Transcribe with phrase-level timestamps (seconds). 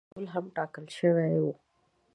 [0.03, 1.47] د خوراکي توکو ډول هم ټاکل شوی و.